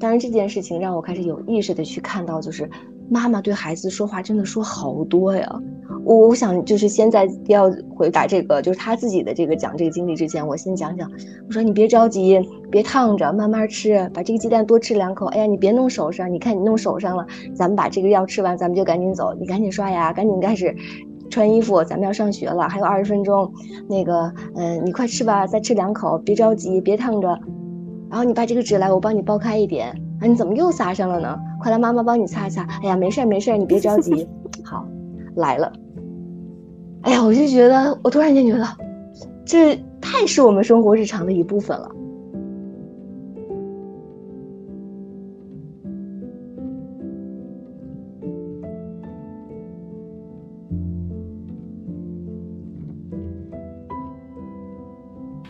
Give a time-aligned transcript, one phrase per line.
[0.00, 2.68] 但是这件事情让我开始有意识的去看到，就是
[3.10, 5.60] 妈妈对孩子说话真的说好多呀。
[6.04, 11.10] 我我想就是现在要回答这个，就是他自己的这个讲这个经历之前，我先讲讲。
[11.46, 12.40] 我说你别着急，
[12.70, 15.26] 别烫着，慢慢吃，把这个鸡蛋多吃两口。
[15.26, 19.34] 哎呀，你别弄手上，你看你弄手上了，咱们把这个药吃完，咱们就赶紧走。
[19.40, 20.74] 你赶紧刷牙，赶紧开始
[21.30, 23.50] 穿衣服，咱们要上学了，还有二十分钟。
[23.88, 27.38] 那个，嗯，你快吃吧，再吃两口，别着急，别烫着。
[28.10, 29.88] 然后你把这个纸来，我帮你剥开一点。
[30.20, 31.38] 啊，你怎么又撒上了呢？
[31.60, 32.62] 快来，妈妈帮你擦一擦。
[32.82, 34.28] 哎呀，没事儿没事儿，你别着急。
[34.64, 34.86] 好，
[35.36, 35.72] 来了。
[37.02, 38.66] 哎呀，我就觉得，我突然间觉得，
[39.44, 41.90] 这太是我们生活日常的一部分了。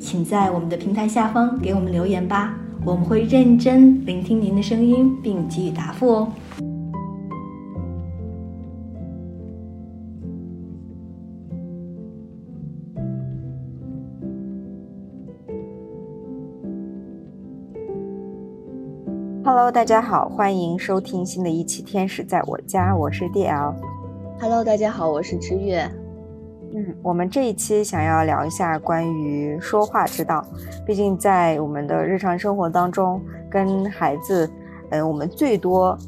[0.00, 6.32] 请在我们的平台下方给我们留言吧，我们会认真聆听您的声音，并给予答复哦。
[19.44, 23.74] Hello，大家好，欢迎收听新的一期《天使在我家》，我是 DL。
[24.40, 25.99] Hello，大家好，我是知月。
[26.72, 30.44] 嗯，我们这一期想要聊一下关于说话之道。
[30.86, 34.48] 毕竟在我们的日常生活当中，跟孩子，
[34.90, 35.98] 嗯，我们最多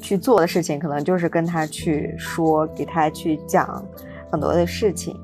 [0.00, 3.82] 去做的事情，可能就是跟他去说，给他去讲
[4.30, 5.18] 很多的事情。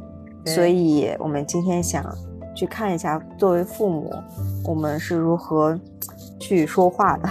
[0.47, 2.03] 所以，我们今天想
[2.55, 4.11] 去看一下，作为父母，
[4.65, 5.79] 我们是如何
[6.41, 7.29] 去说话的。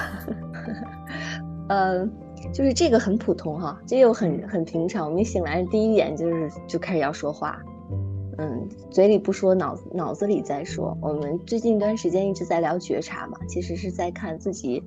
[1.69, 2.11] 嗯。
[2.53, 5.07] 就是这个很普通哈，这又很很平常。
[5.07, 7.61] 我们醒来第一眼就是就开始要说话，
[8.37, 10.97] 嗯，嘴里不说，脑子脑子里在说。
[11.01, 14.83] 我们最近一段时间一直在聊觉察嘛，其实是在看自己，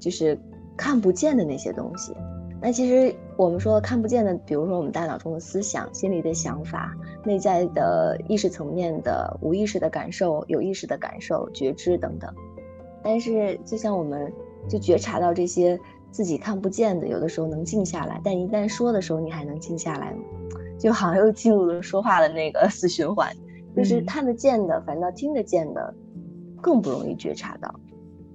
[0.00, 0.36] 就是
[0.76, 2.12] 看不见的那些东西。
[2.60, 6.92] 那其实我们说看不见的，比如说我们大脑中的思想、心里的想法、
[7.24, 12.32] 内在的意识层面的无意识的感受、有意识的感受、觉知等等。
[13.02, 14.32] 但是就像我们
[14.68, 15.78] 就觉察到这些。
[16.14, 20.22] 自己看不见的，有的时候能静下来，但一旦说的时候，你还能静下来吗？
[20.78, 23.34] 就好像又进入了说话的那个 死循环，
[23.76, 25.92] 就是看得见的，反倒听得见的
[26.62, 27.74] 更不容易觉察到，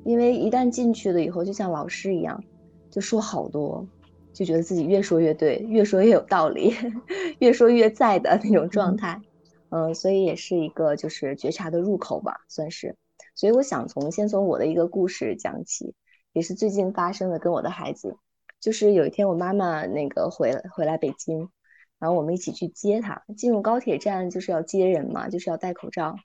[0.04, 2.44] 因为一旦进去了以后，就像老师一样，
[2.92, 3.88] 就说好多，
[4.34, 6.76] 就觉得自己越说越对，越说越有道理，
[7.40, 9.22] 越说越在的那种状态。
[9.70, 12.98] 嗯，所以也是一个就是觉察的入口吧，算是。
[13.36, 15.94] 所以我想从先从我的一个故事讲起。
[16.34, 18.18] 也是最近发生的，跟我的孩子，
[18.60, 21.50] 就是有一天我妈妈那个回回来北京，
[21.98, 26.16] 然后我们一起去接她，进入高铁站就是要接人嘛，就是要戴口罩，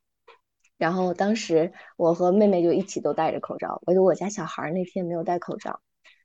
[0.76, 5.80] 然后当时我和妹妹就一起都戴着口罩，唯独我家小孩那天没有戴口罩。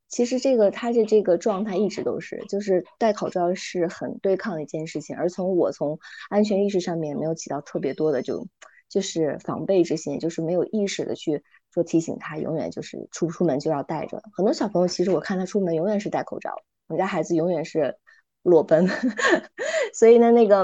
[0.08, 8.48] 其实这个他的这个状态一直都是，就是戴口罩是很对抗的一件事情，而从我从安全意识上面没有起到特别多的就
[8.90, 11.44] 就是防备之心，就是没有意识的去。
[11.74, 14.22] 说提醒他永远就是出不出门就要带着。
[14.34, 16.52] 很多小朋友其实我看他出门永远是戴口罩，
[16.88, 17.98] 我们家孩子永远是
[18.42, 18.88] 裸奔。
[19.94, 20.64] 所以呢，那个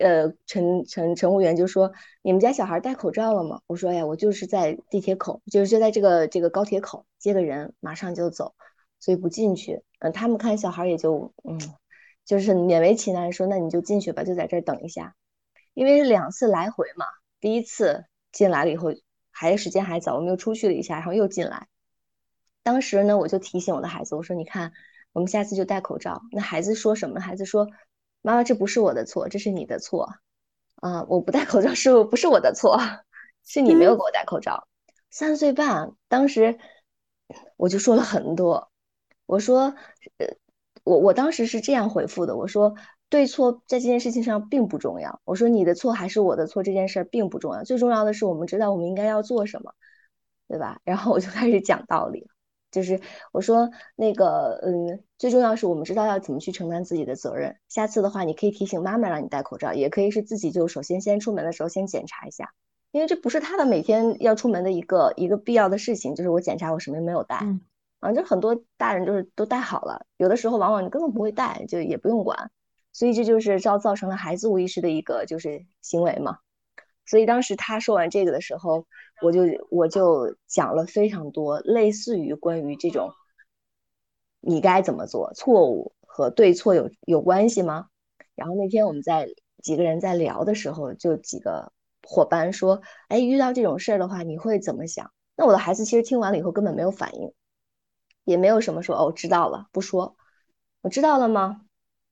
[0.00, 8.54] 呃乘乘乘务员就说：“你们家小孩戴口罩了吗？”我说：“呀，我就是在地铁口，就是就在这个这个高铁口接个人，马上就走，
[9.00, 11.58] 所以不进去。”嗯，他们看小孩也就嗯，
[12.24, 15.14] 就是勉为其难说：“那你就进去吧，就在这儿等一下。”
[15.74, 17.06] 因为两次来回嘛，
[17.40, 18.92] 第一次进来了以后。
[19.40, 21.66] 孩子时间还早，我们又出去了一下，然后又进来。
[22.62, 24.74] 当时呢，我就提醒我的孩子，我说：“你看，
[25.14, 27.20] 我们下次就戴口罩。”那孩子说什么？
[27.20, 27.66] 孩子说
[28.20, 30.12] ：“妈妈，这不是我的错，这是你的错。
[30.74, 32.78] 啊，我不戴口罩是不是我的错？
[33.42, 34.68] 是你没有给我戴口罩。”
[35.08, 36.58] 三岁半，当时
[37.56, 38.70] 我就说了很多。
[39.24, 39.74] 我说
[40.20, 40.26] ：“呃，
[40.84, 42.74] 我我当时是这样回复的，我说。”
[43.10, 45.20] 对错在这件事情上并不重要。
[45.24, 47.64] 我说你的错还是我的错，这件事儿并不重要。
[47.64, 49.74] 最重要的是我们知道我们应该要做什么，
[50.48, 50.80] 对吧？
[50.84, 52.28] 然后我就开始讲道理，
[52.70, 53.00] 就是
[53.32, 57.56] 我说那个，嗯，最重要是我们知道要怎么去承担自己的责任。
[57.68, 62.54] 下次的话，你可以提醒妈妈让你戴口罩，也可以是自己就首先先出门的时候先检查一下，
[62.92, 67.44] 因为这不是他的每天要出门的一个一个必要的事情，就是我检查我什么没有带。
[67.98, 72.50] 啊，就很多大人就是都带好了，有的时候往往你根本不会带，就也不用管，
[72.92, 76.38] 所以这就是造造成了孩子无意识的一个就是行为嘛。
[77.06, 78.86] 所以当时他说完这个的时候，
[79.22, 83.12] 我就我就讲了非常多类似于关于这种
[84.40, 87.88] 你该怎么做，错误和对错有有关系吗？
[88.34, 89.28] 然后那天我们在
[89.62, 91.72] 几个人在聊的时候，就几个
[92.02, 95.12] 伙伴说，哎，遇到这种事儿的话，你会怎么想？
[95.36, 97.32] 那我的孩子其实听完了以后根本没有反应。
[98.24, 100.16] 也没有什么说哦，知道了，不说，
[100.82, 101.62] 我知道了吗？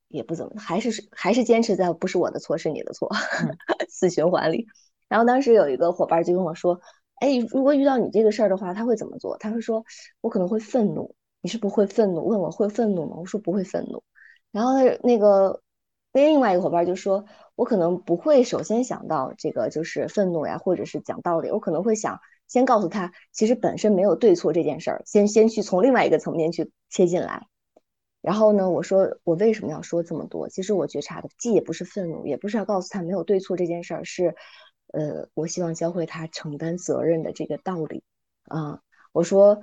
[0.08, 3.08] 也不怎么，还是还是坚持在不是我的错，是你的错，
[3.88, 4.66] 死循环里。
[5.08, 6.80] 然后当时有一个伙伴就跟我说，
[7.16, 9.36] 哎，如果遇到你这个事儿的话，他会怎么做？
[9.38, 9.84] 他会说，
[10.20, 11.14] 我可能会愤怒。
[11.40, 12.26] 你是不会愤怒？
[12.26, 13.16] 问我会愤怒吗？
[13.18, 14.02] 我说不会愤怒。
[14.50, 14.72] 然后
[15.02, 15.62] 那个
[16.12, 17.24] 另外一个伙伴就说，
[17.54, 22.18] 我可能不会首先想到这个就是愤怒呀，或者是讲道理，我可能会想。
[22.48, 27.46] 先告诉他，其实本身没有对错这件事儿，先先去从另外一个层面去切进来。
[28.20, 30.48] 然后呢，我说我为什么要说这么多？
[30.48, 34.34] 其实我觉察的既也不是愤怒，也不是要告诉他没有对错这件事儿，是，
[34.92, 38.02] 呃，我希望教会他承担责任的这个道理。
[38.44, 38.80] 啊，
[39.12, 39.60] 我说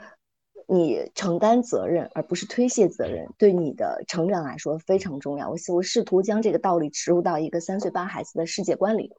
[0.68, 5.50] 你承担责任而不是推卸责任，对你的成长来说非常重要。
[5.50, 9.12] 我我试图将这个道理植入到一个三岁半孩子的世界观里，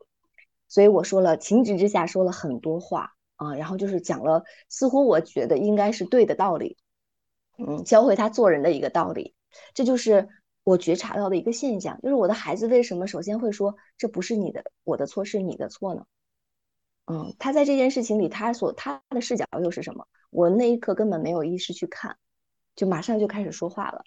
[0.66, 3.12] 所以我说了情急之下说了很多话。
[3.36, 6.78] 啊，然后就是讲了，似乎我觉得应该是对的道理，
[7.58, 9.34] 嗯，教会他做人的一个道理，
[9.74, 10.28] 这就是
[10.64, 16.06] 我觉察到的一个现象，就是我的孩子为什么首先会说这不是你的，我的错是你的错呢？
[17.06, 20.06] 嗯，他在这件事情里，他所他的视角又是什么？
[20.30, 22.18] 我那一刻根本没有意识去看，
[22.74, 24.04] 就马上就开始说话了，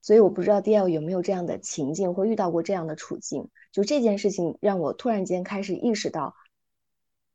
[0.00, 6.34] 所以我不知道 D L 有没有这样的情境或遇到过这样的处境，就这件事情让我突然间开始意识到。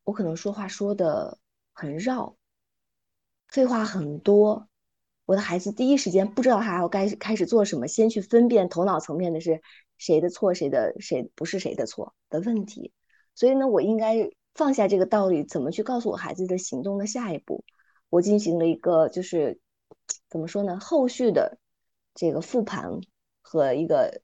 [0.05, 1.37] 我可能说话说的
[1.71, 2.35] 很绕，
[3.47, 4.67] 废话很多。
[5.25, 9.61] 我的孩子第一时间不知道他要该开始做什么，先去分辨头脑层面的是
[9.97, 12.91] 谁的错，谁的谁不是谁的错的问题。
[13.35, 17.63] 所以呢，我应该放下这个道理，怎么去告诉我孩子的行动的下一步？
[18.09, 19.59] 我进行了一个就是
[20.29, 20.79] 怎么说呢？
[20.79, 21.57] 后续的
[22.13, 22.99] 这个复盘
[23.41, 24.21] 和一个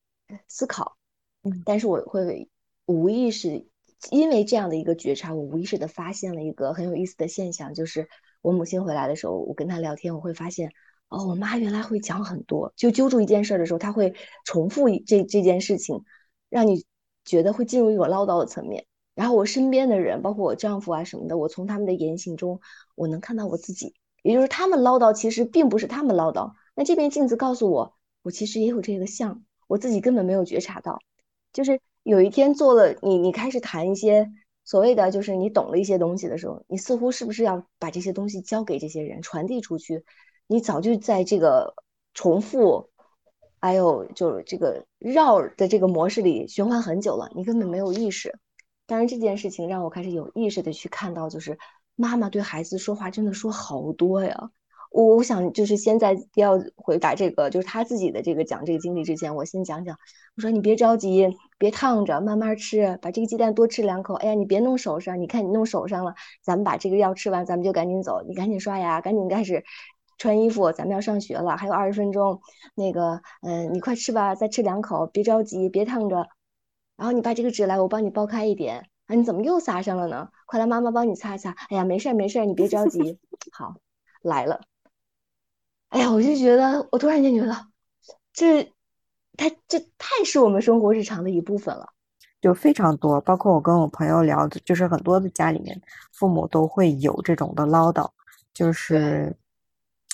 [0.48, 0.98] 思考。
[1.44, 2.50] 嗯，但是我会
[2.86, 3.68] 无意识。
[4.12, 8.08] 因为这样的一个觉察，我无意识的发现了一个很有意思的现象，就是
[8.42, 10.72] 我母亲回来的时候，我跟她聊天，我会发现，
[11.10, 14.14] 哦，我妈原来会讲很多，就揪住一件事的时候，她会
[14.46, 16.04] 重复这这件事情，
[16.50, 16.86] 让你
[17.26, 18.86] 觉得会进入一个唠叨的层面。
[19.16, 22.62] 然后我身边的人，包括我丈夫啊什么的，我从他们的言行中，
[22.96, 26.54] 我能看到我自己，也就是他们唠叨，其实并不是他们唠叨。
[26.76, 31.00] 那这面镜子告诉我，我其实也有这个像，我自己根本没有觉察到，
[31.54, 31.80] 就是。
[32.04, 34.32] 有一天做了你，你开始谈一些
[34.64, 40.06] 所谓的，就是你懂了一些东西的时候，你似乎是不是要把这些东西交给这些人传递出去？
[40.52, 41.76] 你早就在这个
[42.16, 42.90] 重复，
[43.62, 48.40] 还有就是这个绕的这个模式里循环很久了，你根本没有意识。
[48.88, 51.60] 但是这件事情让我开始有意识的去看到，就是
[51.96, 54.50] 妈妈对孩子说话真的说好多呀。
[54.90, 59.96] 我我想就是先在要回答这个，就是他自己的这个讲这个经历之前，我先讲讲。
[60.36, 64.16] 我说你别着急，别烫着，慢慢吃，把这个鸡蛋多吃两口。
[64.16, 66.16] 哎呀，你别弄手上，你看你弄手上了。
[66.42, 68.24] 咱们把这个药吃完，咱们就赶紧走。
[68.28, 69.64] 你赶紧刷牙，赶紧开始
[70.20, 72.40] 穿衣服，咱们要上学了，还有二十分钟。
[72.76, 76.28] 那个，嗯，你快吃吧，再吃两口，别着急，别烫着。
[76.96, 78.88] 然后你把这个纸来，我帮你剥开一点。
[79.08, 80.30] 啊，你怎么又撒上了呢？
[80.46, 81.56] 快来，妈妈帮你擦擦。
[81.70, 83.18] 哎呀，没事儿没事儿，你别着急。
[83.52, 83.74] 好，
[84.22, 84.62] 来了。
[85.88, 87.56] 哎呀，我就觉得，我突然间觉得，
[88.34, 88.64] 这，
[89.38, 91.88] 它这太是我们生活日常的一部分了，
[92.42, 93.20] 就非常多。
[93.22, 98.08] 包括我跟我朋友聊，就是很多的家里面父母都会有这种的唠叨，
[98.54, 99.36] 就是，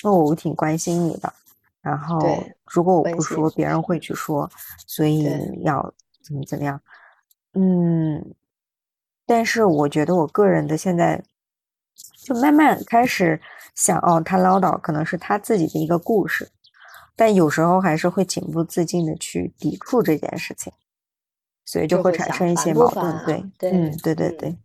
[0.02, 1.32] 哦，我挺关心你的，
[1.80, 2.18] 然后
[2.66, 4.50] 如果我不说，别人会去说，
[4.86, 5.24] 所以
[5.62, 6.80] 要怎么怎么样，
[7.54, 8.34] 嗯，
[9.24, 11.22] 但是我觉得我个人的现在，
[12.22, 13.40] 就慢慢开始。
[13.74, 16.48] 想哦，他唠叨可能是他自己的一个故事，
[17.14, 20.72] 但有时候还是会情不自禁的去抵触这件事情，
[21.66, 23.22] 所以就会产生一些矛盾。
[23.58, 24.56] 对，嗯，对对对，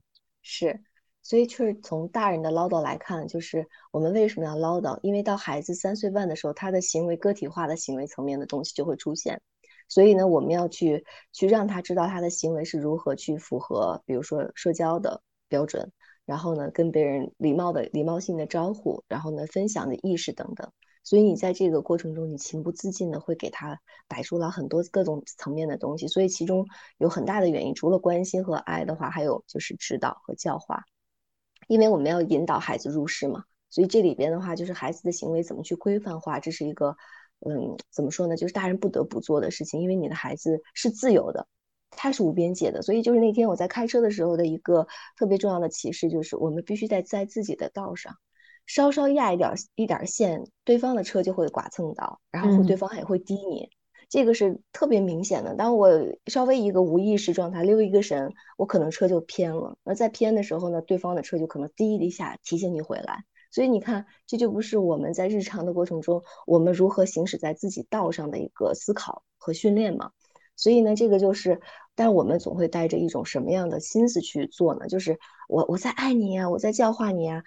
[0.41, 0.79] 是。
[1.23, 4.99] 所以确实从大人的唠叨来看，就是我们为什么要唠叨？
[5.01, 9.41] 因为到孩子三岁半的时候，他的行为个体化的行为层面的东西就会出现，
[9.87, 15.91] 所以呢，我们要去去让他知道他的行为是如何去符合，比如说社交的标准。
[16.23, 20.71] 然后呢，跟别人礼貌的、礼貌性的招呼，然后呢，分享的意识等等。
[21.03, 26.07] 所以你在这个过程中，你情不自禁的会给他摆出了很多各种层面的东西。
[26.07, 26.65] 所以其中
[26.99, 30.83] 有很大的原因，除了关心和爱的话，还有就是指导和教化。
[31.71, 36.97] 因为我们要引导孩子入世嘛，所以这里边的话，就是孩子的行为怎么去规范化，这是一个，
[37.47, 38.35] 嗯，怎么说呢？
[38.35, 41.47] 就是大人不得不做的事情，因为你的孩子是自由的，
[41.89, 42.81] 他是无边界的。
[42.81, 44.85] 所以就是那天我在开车的时候的一个
[45.15, 48.17] 特别重要的启示，就是我们必须在在自己的道上，
[48.65, 53.69] 稍稍压一点一点线，对方的车就会剐蹭到，然后对方还会滴你。
[54.11, 55.55] 这个是特别明显的。
[55.55, 55.89] 当我
[56.27, 59.77] 稍微一个无意识状态溜一个神，我可能车就偏了。
[59.85, 63.23] 那在偏的时候呢，对方的车就可能滴一下提醒你回来。
[63.51, 70.11] 所以你看，这就不是我们在日常的过程中，我们如何行驶在自己道上的一个思考和训练嘛。
[70.57, 71.61] 所以呢，这个就是，
[71.95, 74.89] 但我们总会带着一种什么样的心思去做呢？
[74.89, 77.43] 就是我我在爱你呀，我在教化你呀，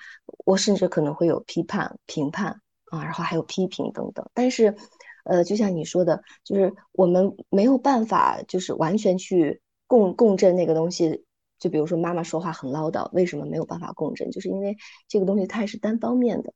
[0.47, 4.27] 我甚至可能会有批判、评判啊，然后还有批评等等。
[4.33, 4.75] 但是。
[5.25, 11.25] 呃，就像你说的，就是我们没有办法，就是完全去共共振那个东西。
[11.59, 14.31] 就比如说妈妈说话很唠叨，为什么没有办法共振？
[14.31, 14.77] 就是因为
[15.09, 16.53] 这个东西它也是单方面的，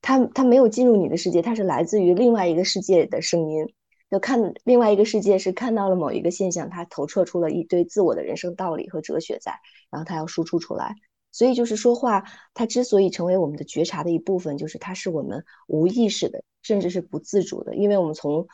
[0.00, 3.66] 它它没有进入你的世界，它是来自于另外一个世界的声音。
[4.10, 9.58] 就看另外一个世界是看到了某一个现象，它投射出了一堆自我的人生道理和哲学在，
[9.90, 10.94] 然后它要输出出来。
[11.34, 12.24] 所以就是说话，
[12.54, 16.42] 它之所以成为我们的觉察的一部分，就是它是我们无意识的。
[16.62, 18.48] 甚至是不自主的，因为我们从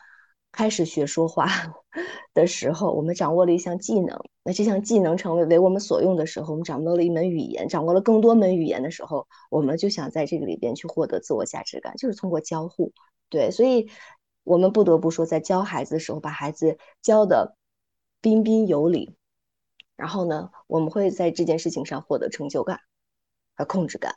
[0.51, 1.47] 开始学说话
[2.35, 4.19] 的时候，我们掌握了一项技能。
[4.43, 12.91] 那这项技能成为为我们所用的时候，我们掌握了一门语言，掌握了更多门语言的时候，我们就想在这个里边去获得自我价值感，就是通过交互。
[13.29, 13.87] 对，所以
[14.43, 17.55] 我们不得不说，在教孩子的时候，把孩子教的
[18.19, 19.15] 彬彬有礼，
[20.01, 22.79] 然后呢，我们会在这件事情上获得成就感
[23.55, 24.15] 和控制感，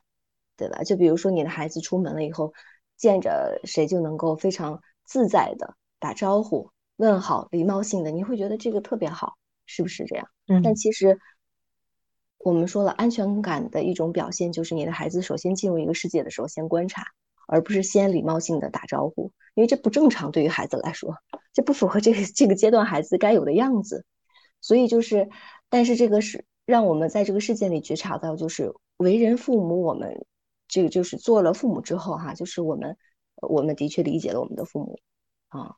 [0.56, 0.82] 对吧？
[0.82, 2.52] 就比如说你的孩子出门了以后。
[2.96, 9.34] 见着谁就能够非常自在的打招呼、问好、礼貌性的，你会觉得这个特别好，
[9.66, 10.28] 是不是这样？
[10.46, 10.62] 嗯。
[10.62, 11.18] 但其实
[12.38, 17.04] 我们说了，安全感的一种表现就是你的孩子首先进入一个世界的时候先观察，
[17.48, 20.30] 而不是先礼貌性的打招呼，因为这不正常。
[20.30, 21.16] 对于孩子来说，
[21.52, 24.06] 这不符合这个这个阶段孩子该有的样子。
[24.60, 25.28] 所以就是，
[25.74, 30.24] 但是这个是让我们在这个事件里觉察到，就是为人父母，我们。
[30.66, 32.96] 这个就是做了父母之后哈，就是我们，
[33.42, 34.98] 我们的确理解了我们的父母，
[35.48, 35.76] 啊，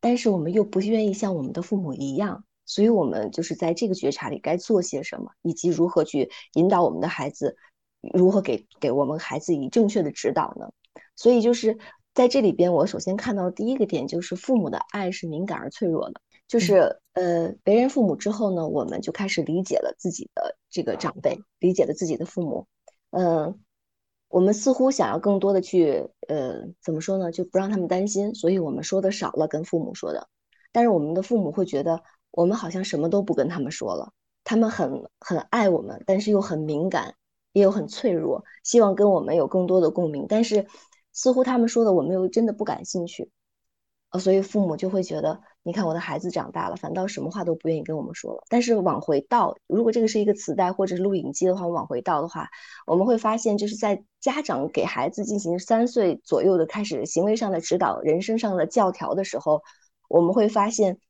[0.00, 7.56] 但是我们又不愿意像我们的父母一样，所以我们就是在这个觉察里该做些什么，以及如何去引导我们的孩子，
[8.00, 10.70] 如何给给我们孩子以正确的指导呢？
[11.14, 11.78] 所以就是
[12.12, 22.66] 在这里边，我首先看到第一个点就是父母的爱是敏感而脆弱的，就是呃，为人父母之后呢，我们就开始理解了自己的这个长辈，理解了自己的父母，
[23.10, 23.60] 嗯。
[24.28, 27.30] 我们似乎想要更多的去，呃，怎么说呢？
[27.30, 30.28] 就不让他们担心，所以我们说的少了，跟父母说的。
[30.72, 34.12] 但是我们的父母会觉得，我们好像什么都不跟他们说了。
[34.42, 37.14] 他们很很爱我们，但是又很敏感，
[37.52, 40.26] 也有很脆弱，希望跟我们有更多的共鸣。
[40.28, 40.66] 但是
[41.12, 43.30] 似乎他们说的，我们又真的不感兴趣。
[44.10, 45.40] 呃，所以父母就会觉得。
[45.66, 48.44] 你看我的孩子长大了，反倒什么话都不愿意跟我们说了。
[48.48, 52.48] 但是往回倒，如果这个是一个磁带或者是录影机的话，往回倒的话，
[52.86, 59.60] 我们会发现，就是在家长给孩子进行三岁左右的开始行为上的指导、人生上的教条的时候，
[60.08, 61.00] 我们会发现，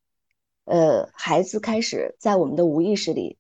[0.65, 3.37] 呃，孩子开始在我们的无意识里，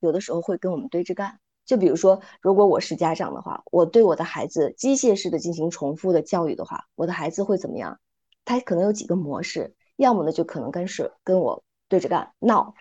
[0.00, 1.40] 有的时候会跟我们对着干。
[1.66, 8.00] 就比如说，如果我是家长的话，我对我的孩子机械式的进行重复的教育的话，我的孩子会怎么样？
[8.46, 9.74] 他可能有几个模式。
[9.96, 12.74] 要么呢，就可能跟是跟我对着干闹，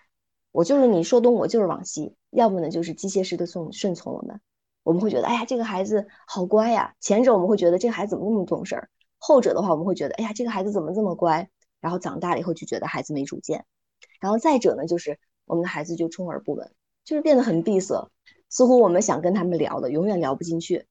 [0.51, 4.39] 我就是你说东，我就是往西；要么呢，就是机械式的顺顺从我们。
[4.83, 6.93] 我们会觉得，哎呀，这个孩子好乖呀。
[6.99, 11.49] 前者我们会觉得这个孩子怎么那么懂事儿，后者的话我们会觉得，哎呀，这个孩子怎么这么乖？
[11.79, 13.65] 然后长大了以后就觉得孩子没主见。
[14.19, 16.69] 然后再者呢，就是我们的孩子就充耳不闻，
[17.05, 18.09] 就是变得很闭塞，
[18.49, 20.85] 似乎我们想跟他们聊的，永远聊不进去。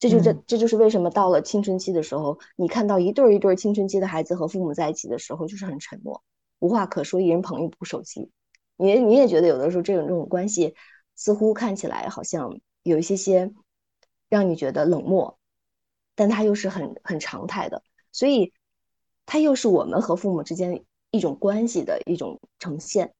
[0.00, 6.22] 这就这这就是为什么到了青春期的时候，你看到一对儿一对儿青春期的孩子和父母在一起的时候，就是很沉默，
[6.58, 8.30] 无话可说，一人捧一部手机。
[8.76, 10.74] 你你也觉得有的时候这种这种关系，
[11.14, 13.52] 似乎看起来好像有一些些
[14.30, 15.38] 让你觉得冷漠，
[16.14, 18.54] 但它又是很很常态的，所以
[19.26, 23.12] 它又是我们和父母之间一种关系的一种呈现。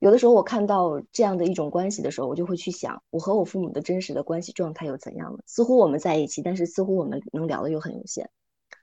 [0.00, 5.38] 有的时候我看到这样的一种关系的时候，我就会去想，我和我父母的真实的关系状态又怎样了？
[5.46, 8.28] 似乎我们在一起，但是似乎我们能聊的又很有限。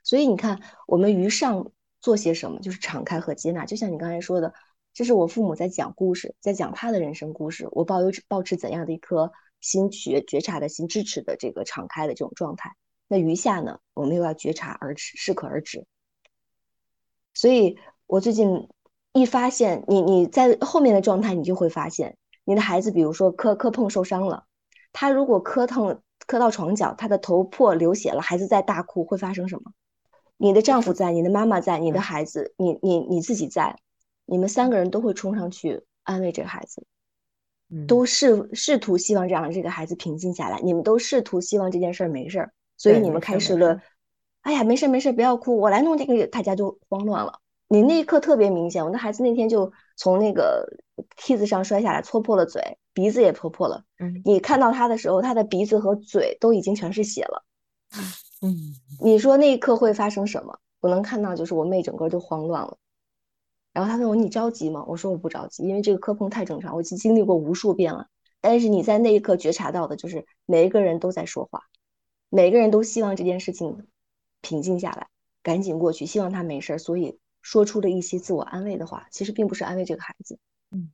[0.02, 3.64] 所以你看，我们于上做些什么，就是敞开和接纳。
[3.64, 4.52] 就像你刚才说的，
[4.92, 7.68] 这是我父母在讲故事，在讲他的人生故事。
[7.70, 12.74] 我抱有保持怎样的一颗心觉觉察的心，支持的这个敞开的这种状态。
[13.06, 15.86] 那余下呢，我们又要觉察而止，适可而止。
[17.32, 18.68] 所以我最近。
[19.12, 24.44] 一发现你你在后面的状态，你就会发现你的孩子，比如说磕磕碰受伤了，
[24.92, 29.72] 他如果磕疼磕到床角，他的头破流血了，孩子在大哭，会发生什么？
[30.38, 33.76] 你的丈夫在，你的妈妈在，你的孩子，你你你自己在，
[34.24, 36.84] 你们三个人都会冲上去安慰这个孩子，
[37.86, 40.58] 都试试图希望让这个孩子平静下来。
[40.62, 43.80] 你们都试图希望这件事儿没事儿，所以你们开始了，
[44.40, 47.38] 哎呀，没事没事，不要哭，我来弄这个，大家就慌乱了。
[47.72, 50.68] 你那一刻特别明显，我的孩子那天就从那个
[51.16, 53.82] 梯子上摔下来，戳破了嘴，鼻子也戳破了。
[53.98, 57.46] 嗯，你看到他的时候，他的鼻子和嘴都已经全是血了。
[58.44, 58.54] 嗯，
[59.00, 60.58] 你说那一刻会发生什么？
[60.80, 62.76] 我能看到，就是我妹整个就慌乱了。
[63.72, 68.08] 然后他问我：“你着急吗？”我说：“我不着急，因为这个磕碰太正常，我已经经历过无数遍了。
[68.42, 71.62] 但是你在那一刻觉察到的，就是每一个人都在说话，
[72.28, 73.86] 每个人都希望这件事情
[74.42, 75.06] 平静下来，
[75.42, 80.38] 赶紧过去，希望他没事，所以。”说出了一些自我安慰的话，其实并不是安慰这个孩子。
[80.70, 80.90] 嗯，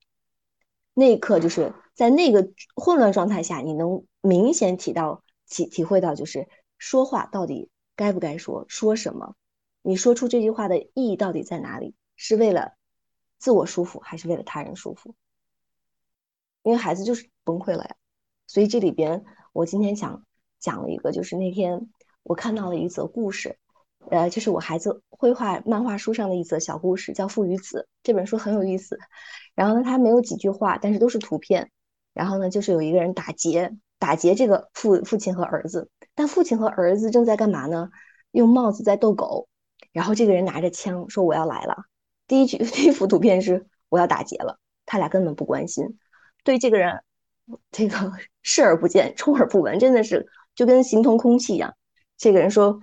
[0.94, 9.36] 那一刻就是在那个混乱状态下，你能明显体到体体会到，就是说话到底该不该说，说什么，
[9.82, 11.94] 你说出这句话的意义到底在哪里？
[12.16, 12.72] 是为了
[13.38, 15.14] 自我舒服，还是为了他人舒服？
[16.62, 17.96] 因为孩子就是崩溃了呀。
[18.46, 20.24] 所以这里边，我今天想
[20.58, 21.90] 讲了一个，就是那天
[22.22, 23.58] 我看到了一则故事。
[24.10, 27.86] 呃，就是我孩子绘画漫画书上的一则小故事，叫《父与子》。
[28.02, 28.98] 这本书很有意思。
[29.54, 31.70] 然后呢，它没有几句话，但是都是图片。
[32.14, 35.90] 然后呢，就是有一个人打劫，打劫这个父父亲和儿子。
[36.14, 37.90] 但父亲和儿子正在干嘛呢？
[38.30, 39.48] 用帽子在逗狗。
[39.92, 41.84] 然后这个人拿着枪说：“我要来了。”
[42.26, 45.98] 第一句 第一幅图片是我要打劫了，他俩根本不关心，
[46.44, 47.02] 对这个人
[47.70, 48.12] 这个
[48.42, 51.74] 视而不见，充耳不闻，真的是就跟形同空气一样。
[52.16, 52.80] 这个人说。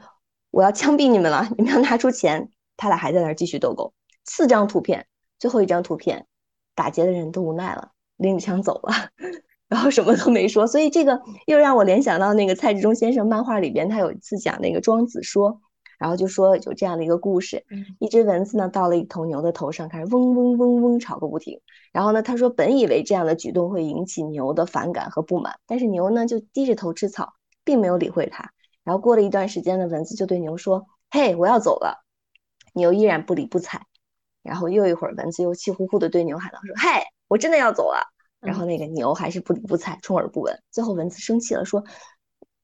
[0.56, 1.46] 我要枪毙你们了！
[1.58, 2.50] 你们要拿出钱。
[2.78, 3.94] 他俩还在那儿继续斗狗。
[4.24, 5.06] 四张图片，
[5.38, 6.28] 最后一张图片，
[6.74, 8.94] 打劫的人都无奈了，拎着枪走了，
[9.68, 10.66] 然后什么都没说。
[10.66, 15.60] 所以这个又让我联想到那个蔡志忠先生漫画里边，他有一次讲那个庄子说，
[16.00, 17.66] 然后就说有这样的一个故事：
[18.00, 21.60] 一只蚊子呢到了一头牛的头上，开始嗡嗡嗡嗡吵个不停。
[21.92, 27.34] 然后呢，他说本以为这样的举动会引起牛的反感和不满，但是牛呢就低着头吃草，
[27.66, 28.52] 并没有理会他。
[28.86, 32.06] 然后过了一段时间呢，蚊子就对牛说：“嘿，我要走了。”
[32.74, 33.86] 牛依然不理不睬。
[34.44, 38.00] 然后又一会儿，蚊子又气呼呼的对牛喊道：“说嘿，我真的要走了。”
[38.40, 40.62] 然后那个牛还是不理不睬，充耳不闻。
[40.70, 41.84] 最后蚊子生气了，说：“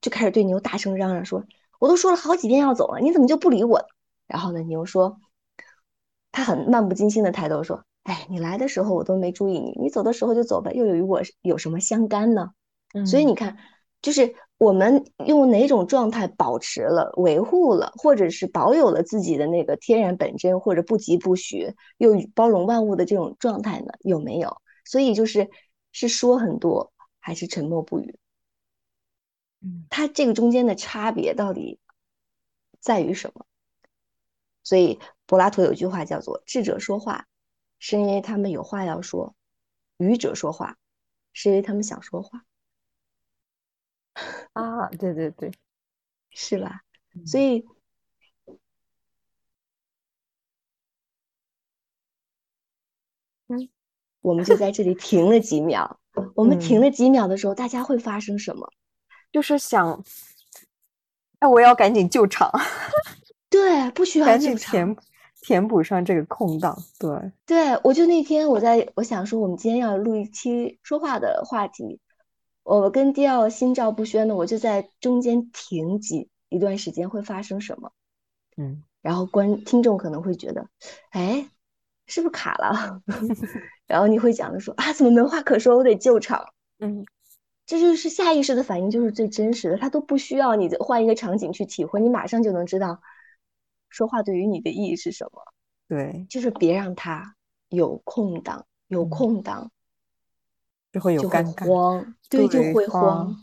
[0.00, 1.44] 就开始对牛大声嚷嚷说
[1.80, 3.84] ：‘我都说了好几遍要走了，你怎么就不理我？’”
[4.28, 5.18] 然后呢，牛说
[6.30, 12.50] ：“他很漫不经心的抬头说：‘哎，你来的时候我都没注意你，你走的时候就走吧，又与我有什么相干呢？’
[13.04, 13.56] 所以你看，
[14.00, 23.92] 就是。”我们用哪种状态保持了、维护了，或者是保有了自己的那个天然本真，或者不疾不徐又包容万物的这种状态呢？
[24.02, 24.62] 有没有？
[24.84, 25.50] 所以就是
[25.90, 28.16] 是说很多，还是沉默不语？
[29.62, 31.80] 嗯，它这个中间的差别到底
[32.78, 33.44] 在于什么？
[34.62, 37.26] 所以柏拉图有句话叫做“智者说话，
[37.80, 39.34] 是因为他们有话要说；
[39.96, 40.76] 愚者说话，
[41.32, 42.44] 是因为他们想说话。”
[44.52, 45.50] 啊，对对对，
[46.30, 46.82] 是吧？
[47.26, 47.64] 所以，
[53.48, 53.68] 嗯，
[54.20, 55.98] 我们就在这里停了几秒。
[56.34, 58.70] 我们停了几秒的时候，大家会发生什么？
[59.30, 60.04] 就是想，
[61.38, 62.50] 哎，我要赶紧救场。
[63.48, 64.96] 对，不需要赶紧填
[65.40, 66.76] 填补上这个空档。
[66.98, 71.98] 对，对我就那天我在我想说，我们今天要录一期说话的话题。
[72.62, 77.92] 我跟迪奥心照不宣的，我就在中间停几一段时间，会发生什么？
[78.56, 80.68] 嗯，然后观听众可能会觉得，
[81.10, 81.48] 哎，
[82.06, 83.02] 是不是卡了？
[83.86, 85.76] 然后你会讲的说啊，怎么没话可说？
[85.76, 86.44] 我得救场。
[86.78, 87.04] 嗯，
[87.66, 93.00] 这就是下意识的反应，就是最真实的，他都不需要你换一个场景去体会，你马上就能知道
[93.88, 95.42] 说话对于你的意义是什么。
[95.88, 97.34] 对，就是别让他
[97.68, 99.70] 有空档，有空档。
[100.92, 103.34] 就会有尴尬，慌，对，就会慌，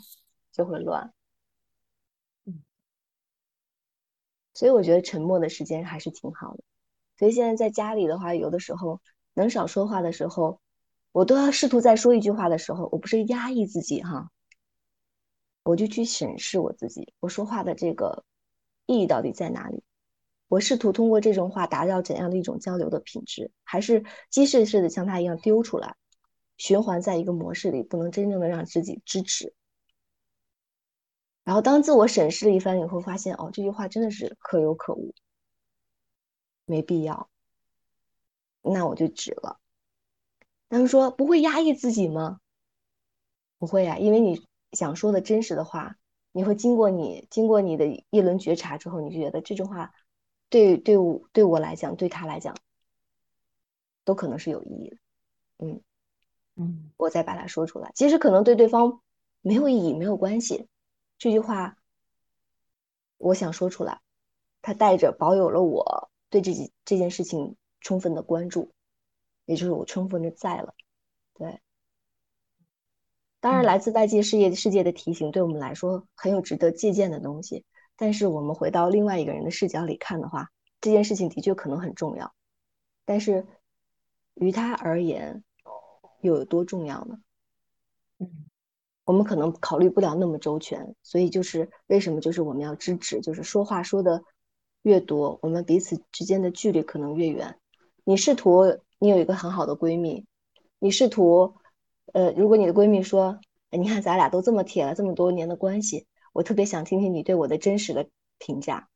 [0.52, 1.12] 就会乱。
[2.46, 2.62] 嗯，
[4.54, 6.64] 所以我觉得沉默的时间还是挺好的。
[7.18, 9.02] 所以现在在家里的话，有的时候
[9.34, 10.62] 能少说话的时候，
[11.12, 14.30] 我都要试图在说一句话的时候，我不是压抑自己哈，
[15.64, 18.24] 我就去审视我自己，我说话的这个
[18.86, 19.84] 意义到底在哪里？
[20.48, 23.52] 我试图通过这种话达到怎样的一种交流的品质？
[23.64, 25.96] 还是机械式的像他一样丢出来？
[26.60, 29.56] 循环在一个模式里，不能真正的让自己支持。
[31.44, 35.16] 然后当自我审视了一番以后，发现哦，这句话真的是可有可无，
[36.66, 37.28] 没必要，
[38.62, 39.60] 那我就止了。
[40.70, 42.40] 他们说不会压抑自己吗？
[43.58, 45.96] 不会呀，因为你想说的真实的话，
[46.32, 46.40] 你。
[46.40, 49.92] 你会经过你经过你的一轮觉察之后，你就觉得这句话
[50.48, 52.56] 对对我对我来讲，对他来讲，
[54.06, 54.98] 都可能是有意义的。
[55.58, 55.82] 嗯
[56.60, 59.02] 嗯，我再把它说出来，其实可能对对方
[59.40, 60.68] 没有意义，没有关系。
[61.18, 61.78] 这句话
[63.18, 64.02] 我想说出来，
[64.62, 68.74] 它带着保有了我对这件这件事情充分的关注，
[69.46, 70.76] 也就是我充分的在了。
[71.34, 71.62] 对，
[73.40, 77.64] 当然来自外界世界世界的提醒，对我们来说很有值得借鉴的东西。
[77.96, 80.50] 但是我们回到另外一个人的视角里看的话，
[80.82, 82.34] 这件事情的确可能很重要，
[83.06, 83.48] 但是
[84.34, 85.42] 于他而言
[86.22, 87.18] 又有多重要呢？
[88.20, 88.30] 嗯，
[89.06, 94.24] 我们可能考虑不了那么周全，所以就是为什么就是我们要支持，就是说话说的
[94.82, 97.58] 越多，我们彼此之间的距离可能越远。
[98.04, 100.26] 你试图你有一个很好的闺蜜。
[100.80, 101.56] 你试图，
[102.14, 108.88] 呃，如果你的闺蜜说，你看咱俩都这么铁了，这么多年的关系，我特别想听听你对我的真实的评价。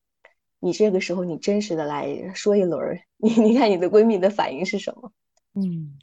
[0.60, 5.12] 你这个时候你真实的来说一轮，你你看你的闺蜜的反应是什么？
[5.54, 6.00] 嗯，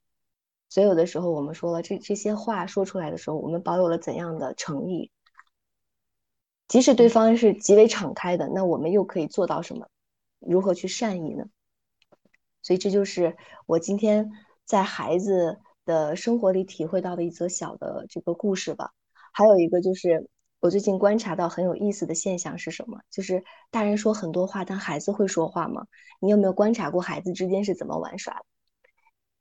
[0.71, 5.11] 所以有的时候我们说了这这些话说出来的时候，我们保有了怎样的诚意？
[6.69, 9.87] 即使对方是极为敞开的，那我们又可以做到什么？
[10.39, 11.45] 如何去善意呢？
[12.63, 14.31] 所以这就是我今天
[14.65, 15.61] 在孩子。
[15.87, 18.93] 的生活里体会到的一则小的这个故事吧，
[19.33, 20.29] 还有一个就是
[20.61, 23.01] 我最近观察到很有意思的现象是什么？
[23.11, 25.87] 就是大人说很多话，但孩子会说话吗？
[26.21, 28.45] 你有没有观察过孩子之间是怎么玩耍的？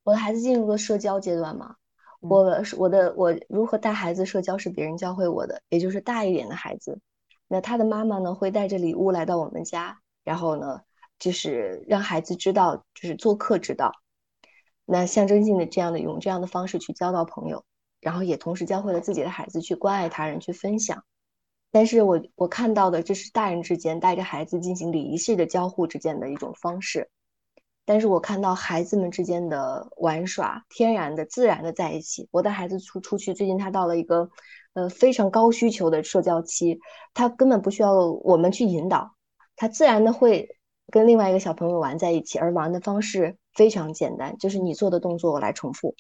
[0.03, 1.75] 我的孩子进入了社交阶段嘛，
[2.19, 6.99] 我是我的我如何带孩子社交是别人教会我的，也就是大一点的孩子，
[7.47, 10.81] 那他的妈妈呢会带着礼物来到我们家，然后呢
[11.19, 13.91] 就是让孩子知道，就是做客之道。
[14.85, 17.63] 那象征性的这样的用这样的方式去交到朋友，
[17.99, 21.03] 然后也同时教会了自己的孩子去关爱他人、去分享。
[21.71, 27.11] 但是我我看到的这是大人之间带着孩子进行礼仪式的交互之间的一种方式，
[27.89, 32.29] 但是我看到孩子们之间的玩耍，天然的、自然的在一起。
[32.29, 34.29] 我带孩子出出去，最近他到了一个
[34.73, 36.79] 呃非常高需求的社交期，
[37.15, 39.15] 他根本不需要我们去引导，
[39.55, 40.47] 他自然的会
[40.91, 43.37] 跟另外一个小朋友玩在一起，而玩的方式。
[43.55, 45.95] 非常简单，就是你做的动作我来重复，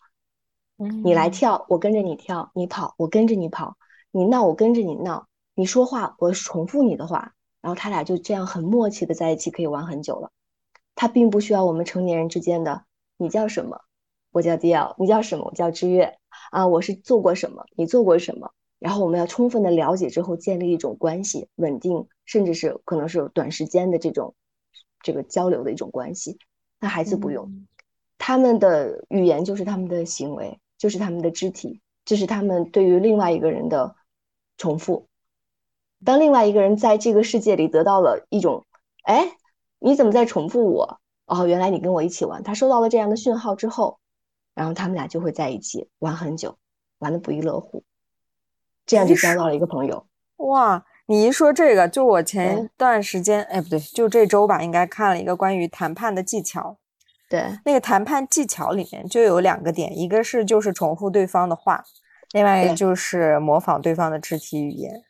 [1.03, 3.73] 你来跳，我跟着你跳；你跑，我跟着你跑；
[4.11, 5.25] 你闹，我跟着你闹；
[5.55, 7.33] 你说话，我重复你的话。
[7.61, 10.29] 然后他俩就这样很默契的在一起，可以玩很久了。
[10.99, 12.83] 他并不需要我们成年人之间的
[13.15, 13.79] “你叫什么，
[14.33, 16.17] 我叫迪奥，你叫什么，我叫知月
[16.51, 24.35] 啊，我是做过什么，你做过什么。”然后我们要充分的了解之后，建立一种关系，稳定，甚至是可能是短时间的这种
[25.01, 26.37] 这个交流的一种关系。
[26.81, 27.65] 那孩子不用，
[28.17, 33.95] 他们的语言就是他们的行为，就是他们的肢体，这是他们对于另外一个人的
[34.57, 35.07] 重复。
[36.03, 38.65] 当另外一个人在这个世界里得到了一种
[39.07, 39.37] “哎，
[39.79, 42.41] 你怎么在重复我？”哦，原来你跟我一起玩。
[42.43, 43.99] 他收到了这样的讯号之后，
[44.55, 46.57] 然后他们俩就会在一起玩很久，
[46.97, 47.83] 玩的不亦乐乎，
[48.85, 50.05] 这样就交到了一个朋友。
[50.37, 50.85] 哇！
[51.05, 56.77] 你一说这个，就我前段时间，哎，不对，就这周吧，应该看了一个关于谈判的技巧。
[57.27, 61.83] 对，那个谈判技巧里面就有两个点，一个是就是重复对方的话，
[62.31, 65.03] 另外一个就是模仿对方的肢体语言。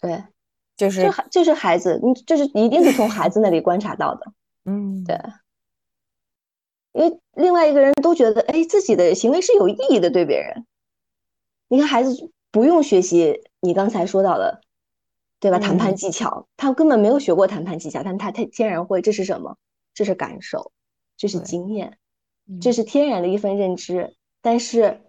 [0.00, 0.24] 对，
[0.76, 4.32] 就是就是孩子，你就是一定是从孩子那里观察到的。
[4.66, 5.18] 嗯，对，
[6.92, 10.66] 因为另外一个人都觉得，哎，自己的行为是有意义的，对别人。
[11.68, 14.60] 你看孩子不用学习你刚才说到的。
[15.40, 15.58] 对吧？
[15.58, 19.02] 谈判技巧，他根本没有学过谈判技巧，但他他天然会。
[19.02, 19.58] 这是什么？
[19.92, 20.72] 这是感受，
[21.18, 21.98] 这是经验，
[22.62, 24.14] 这是天然的一份认知。
[24.40, 25.02] 但是，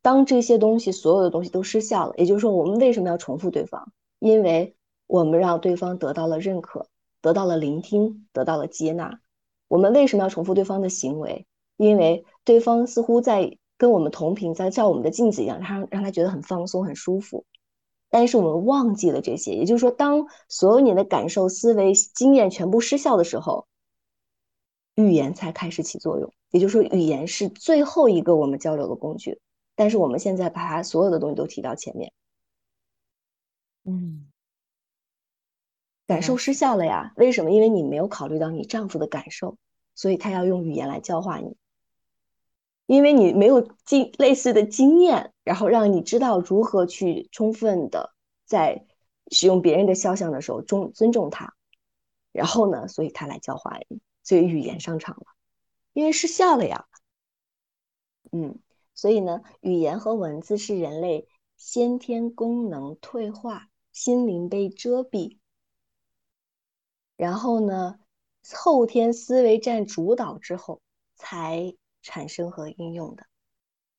[0.00, 3.92] 当这些东西所有的东西都失效了，也就是说，我们为什么要重复对方？
[4.20, 4.76] 因为
[5.10, 6.86] 我们让对方得到了认可，
[7.20, 9.20] 得到了聆听，得到了接纳。
[9.66, 11.48] 我们为什么要重复对方的行为？
[11.76, 17.44] 因为对方似乎在跟我们同频，在照我们的镜子一样，他让他觉得很放松、很舒服。
[18.08, 23.66] 但是我们忘记了这些，也就是说，当所有你的感受、思维、经验全部失效的时候，
[24.94, 26.32] 语言才开始起作用。
[26.52, 29.40] 也就是说，语言是最后一个我们交流的工具。
[29.74, 32.12] 但是我们现在把它所有的东西都提到前面，
[33.84, 34.29] 嗯，
[36.10, 37.12] 感受失效了呀？
[37.14, 37.52] 为什么？
[37.52, 39.56] 因为你没有考虑到你丈夫的感受，
[39.94, 41.56] 所以他要用语言来教化你。
[42.86, 48.12] 因为你没有经类似的经验，然后让你知道如何去充分的
[48.44, 48.84] 在
[49.30, 51.54] 使用别人的肖像的时候尊尊重他，
[52.32, 55.26] 然后呢，所以他来教化你，所以语言上场了，
[55.92, 56.86] 因为失效了呀。
[58.32, 58.58] 嗯，
[58.96, 65.36] 所以呢，语言和文字是人类先天功能退化心灵被遮蔽，
[67.20, 67.98] 然后呢，
[68.54, 70.80] 后天思维占主导之后
[71.16, 73.26] 才产生和应用的。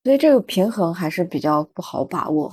[0.04, 2.52] 所以这个平衡还是比较不好把握。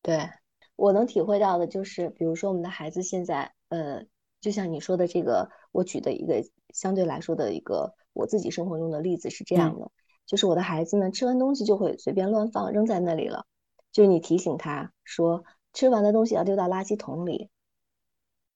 [0.00, 0.26] 对
[0.74, 4.02] 我能体会到的就是，比如说我们的孩子现在，呃，
[4.40, 9.90] 就像你说的这个，我举的一个相对来说的一个我自己生活中的例子是这样的，
[10.24, 13.44] 就是我的孩子呢，吃完东西就会随便乱放，扔在那里了。
[13.92, 17.50] 就是你提醒他说，吃完的东西要丢到垃圾桶里，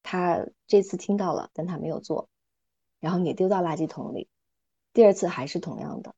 [0.03, 2.29] 他这次听到了，但他没有做，
[3.01, 4.29] 然后你丢到垃圾桶里，
[4.93, 6.15] 第二次还是同样的。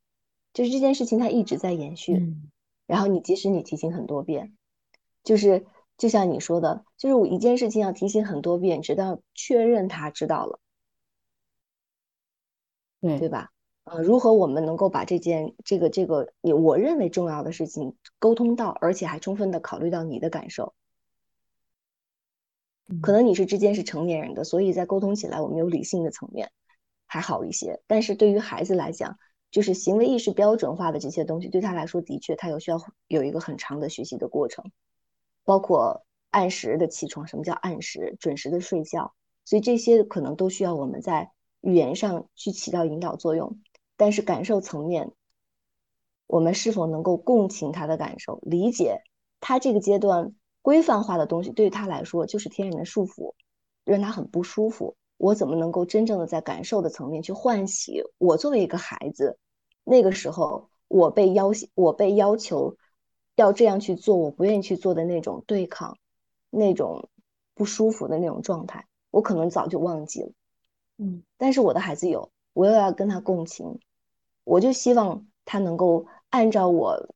[0.52, 2.34] 就是这件事情，它一直在延续。
[2.86, 4.56] 然后你即使你提醒很多遍，
[5.24, 5.66] 就是
[5.96, 10.60] 就像你说的，就是我一件事情要提醒很多遍，直到确认他知道了，
[13.00, 13.50] 对对吧？
[13.84, 20.74] 呃，如何我们能够把这件这个这个你我认为重要的事情沟通到，而且还充分的考虑到你的感受？
[23.02, 26.50] 可能你是之间是成年人的，所以在沟通起来我们有理性的层面
[27.06, 29.18] 还好一些，但是对于孩子来讲。
[29.50, 34.72] 就是行为意识标准化的这些东西，对他来说，的确他有需要有一个很长的学习的过程，
[35.44, 38.16] 包括按时的起床，什么叫按时？
[38.18, 43.60] 准时的睡觉，所以这些可能都需要我们在语言上去起到引导作用。
[43.96, 45.12] 但是感受层面，
[46.26, 49.02] 我们是否能够共情他的感受，理解
[49.38, 53.34] 他这个阶段规范化的东西对于他来说就是天然的束缚，
[53.84, 54.96] 让他很不舒服。
[55.18, 59.38] 我怎么能够真正的在感受的层面去唤起我作为一个孩子？
[59.84, 62.78] 那个时候，我被要我被要求
[63.36, 65.98] 要这样去做，我不愿意去做的那种对抗，
[66.48, 67.10] 那种
[67.54, 70.32] 不舒服的那种状态，我可能早就忘记了。
[70.96, 73.80] 嗯，但是我的孩子有，我又要跟他共情，
[74.44, 77.14] 我就希望他能够按照我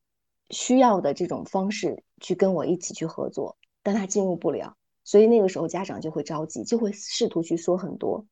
[0.49, 8.25] 需要的这种方式去跟我一起去合作，但他进入不了，所以那个时候家长就会着急，就会试图去说很多。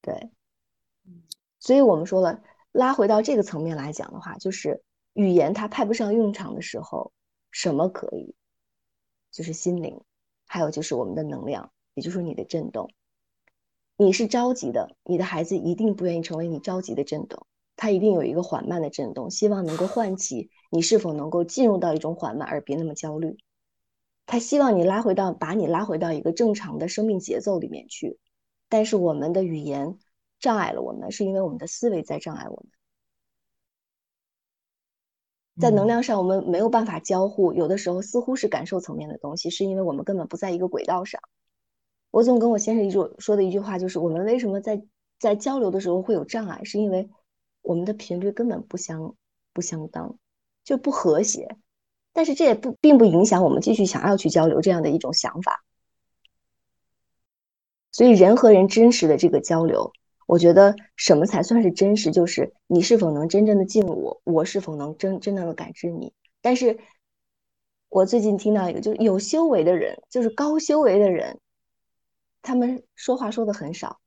[0.00, 0.30] 对，
[1.58, 2.42] 所以我们说了。
[2.72, 7.12] 拉回到这个层面来讲的话，就是语言它派不上用场的时候，
[7.50, 8.34] 什么可以？
[9.30, 10.00] 就是心灵，
[10.46, 12.90] 还有就是我们的能量，也就是说你的震动。
[13.98, 23.36] 你是着急的，你的孩子一定不愿意成为你着急的震动，他一定有一个缓慢的震动，希望能够唤起你是否能够进入到一种缓慢而别那么焦虑。
[24.26, 28.18] 他希望你拉回到，把你拉回到一个正常的生命节奏里面去，
[28.68, 29.98] 但是我们的语言。
[30.42, 32.66] 障碍了我们，是因为我们的思维在障碍我们，
[35.60, 37.52] 在能量上我们没有办法交互。
[37.52, 41.20] 有的时候似乎是感受层面的东西，是因为我们根本不在一个轨道上。
[42.10, 44.82] 我总跟我先生一句说的一句话就是：我们为什么在
[45.20, 47.08] 在交流的时候会有障碍，是因为
[47.62, 49.14] 我们的频率根本不相
[49.52, 50.18] 不相当，
[50.62, 51.56] 就不和谐。
[52.12, 55.64] 但是这也不并不影响我们继续想要去交流这样的一种想法。
[57.90, 59.92] 所以人和人真实的这个交流。
[60.24, 62.10] 我觉得什么才算是真实？
[62.10, 66.14] 就是你是否能真正的进入我，我是否能真真正的感知你。
[66.40, 66.78] 但是，
[67.88, 71.38] 我最近听到一个，就是有修为的人，就是高修为的人，
[72.40, 74.00] 他们说话说的很少，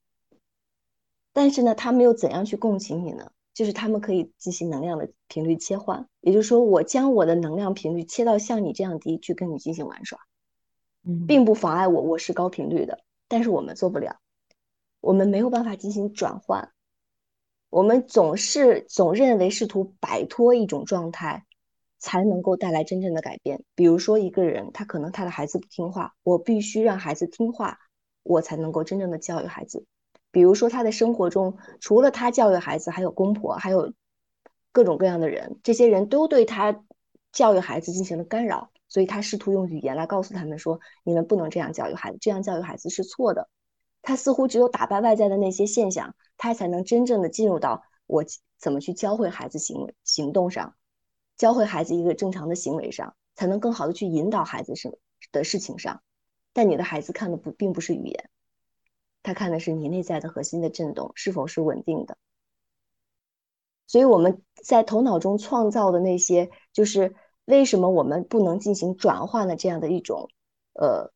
[1.32, 3.32] 但是呢，他们又怎样去共情你呢？
[3.56, 10.20] 就是他们可以进行能量的频率切换，也就是说，我将我的能量频率切到像你这样低，去跟你进行玩耍，
[11.04, 14.18] 嗯，并不妨碍我，我是高频率的，但是我们做不了。
[15.00, 16.74] 我们没有办法进行转换，
[17.70, 21.46] 我们总是总认为试图摆脱一种状态，
[21.98, 23.64] 才能够带来真正的改变。
[23.74, 27.80] 比如说，一个人他可能他的孩子不听话，我必须让孩子听话，
[28.24, 29.86] 我才能够真正的教育孩子。
[30.36, 33.94] 比如说，他的生活中除了他教育孩子，还有公婆，还有
[34.74, 36.84] 各种各样的人，这些人都对他
[37.32, 43.48] 教育孩子进行了干扰，所以他试图用语言来告诉他们说：你们不能这样教育孩子，这样教育孩子是错的。
[44.02, 48.26] 他似乎只有打败外在的那些现象，他才能真正的进入到我
[48.60, 50.76] 怎么去教会孩子行为行动上，
[51.38, 54.98] 教会孩子一个正常的行为上，才能更好的去引导孩子什
[55.32, 56.02] 的事情上。
[56.52, 58.30] 但你的孩子看的不并不是语言，
[59.26, 62.18] 他看的是你内在的核心的震动是否是稳定的。
[63.88, 70.30] 所以我们在头脑中创造的那些，就是为什么我们不能进行转换的这样的一种
[70.74, 71.12] 呃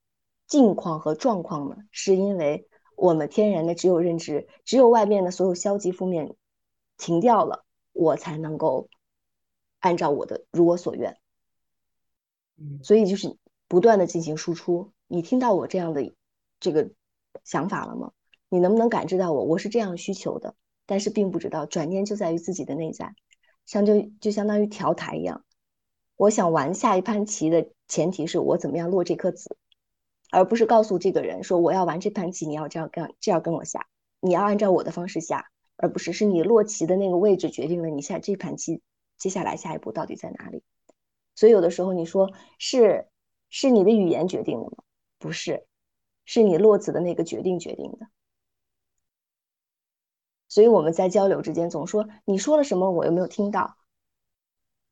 [0.47, 1.77] 境况和状况呢？
[1.91, 2.65] 是因为。
[3.01, 6.35] 我们天然的只有认知，只有外面的所有消极负面
[6.97, 8.89] 停掉了，我才能够
[9.79, 11.17] 按照我的如我所愿。
[12.57, 13.37] 嗯，所以就是
[13.69, 14.91] 不断的进行输出。
[15.07, 16.13] 你听到我这样的
[16.59, 16.91] 这个
[17.43, 18.11] 想法了吗？
[18.49, 19.43] 你能不能感知到我？
[19.43, 23.13] 我是这样需求的，但是并不知道，转念就在于自己的内在，
[23.65, 25.45] 像就就相当于调台一样。
[26.15, 29.55] 我想玩下一盘棋的前提是我怎么样落这颗子，
[30.31, 33.87] 而不是告诉这个人说我要玩这盘棋，你要这样跟这样跟我下，
[34.19, 38.81] 你要按照我的方式下，而不是是你落棋的那个位置决定了你下这盘棋
[39.17, 40.63] 接下来下一步到底在哪里。
[41.35, 43.07] 所以有的时候你说是
[43.49, 44.83] 是你的语言决定的吗？
[45.19, 45.65] 不是，
[46.31, 48.07] 是你落子的那个决定决定的。
[50.47, 53.77] 所以我们在交流之间总说你说了什么，我又没有听到。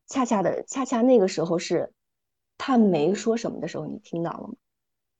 [0.07, 1.93] 恰恰的，恰恰那个时候是
[2.57, 4.55] 他没说什么的时候，你听到了吗？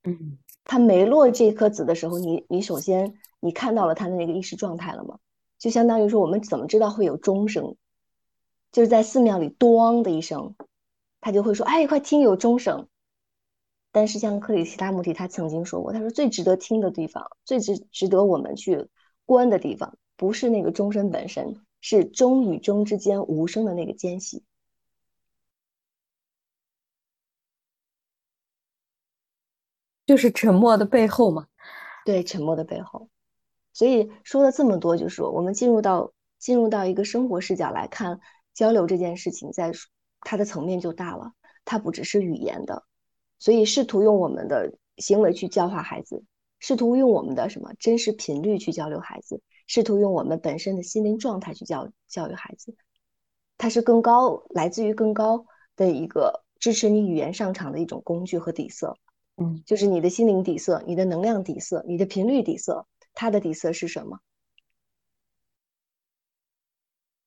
[0.06, 5.20] 嗯，他没落这颗子的时候，你你首先你看到了他的那个意识状态了吗？
[5.60, 7.76] 就相当于说，我们怎么知道会有钟声？
[8.72, 10.56] 就是在寺庙里“咚”的一声，
[11.22, 12.88] 他就会说：“哎，快听，有钟声。”
[13.98, 18.88] 但是像克里希拉穆提他曾经说过，他说最值得听的地方，最值值得我们去
[19.26, 24.44] 观的地方，不是那个钟声本身，是钟与钟之间无声的那个间隙。
[30.06, 31.48] 就是沉默的背后嘛，
[32.06, 33.10] 对，沉默的背后。
[33.74, 38.20] 所以说了这么多，就是说我们进入到进入到一个生活视角来看
[38.54, 39.72] 交流这件事情，在
[40.22, 41.34] 它的层面就大了，
[41.66, 42.87] 它不只是语言的。
[43.40, 46.24] 所以试图用我们的行为去教化孩子，
[46.60, 52.76] 试图用我们的什么真实频率去交流孩子，试图用我们本身的心灵状态去教教育孩子，
[53.58, 55.46] 它是更高来自于更高
[55.76, 58.98] 的一个支持你语言上场的一种工具和底色。
[59.40, 64.20] 嗯，就是你的心灵底色，你的能量底色，你的频率底色，它的底色是什么？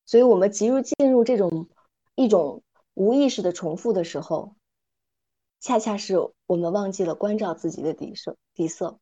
[0.06, 1.68] 所以，我们进入进入这种
[2.16, 4.56] 一种无意识的重复的时候，
[5.60, 8.98] 恰恰是我们忘记了关照自己的底色底色，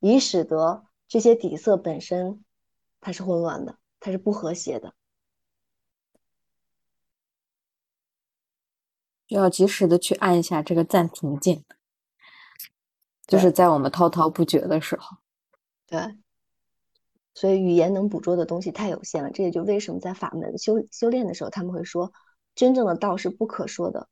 [0.00, 2.42] 以使得这些底色本身
[3.00, 4.94] 它是混乱的，它是不和谐的，
[9.28, 11.64] 要及时的去按一下这个暂停键。
[13.26, 15.18] 就是在我们滔滔不绝的时候，
[15.86, 16.16] 对，
[17.34, 19.30] 所以语言能捕捉的东西太有限了。
[19.30, 22.10] 这也就为什么在法门修修炼的时候，他们会说，
[22.54, 24.08] 真正的道是不可说的。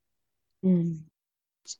[0.60, 1.06] 嗯，